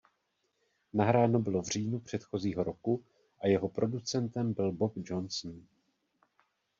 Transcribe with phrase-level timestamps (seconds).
[0.93, 3.03] Nahráno bylo v říjnu předchozího roku
[3.39, 5.61] a jeho producentem byl Bob Johnston.